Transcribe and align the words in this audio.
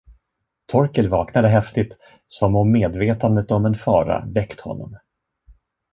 Torkel 0.71 1.09
vaknade 1.09 1.47
häftigt, 1.47 1.97
som 2.27 2.55
om 2.55 2.71
medvetandet 2.71 3.51
om 3.51 3.65
en 3.65 3.75
fara 3.75 4.25
väckt 4.27 4.59
honom. 4.61 4.97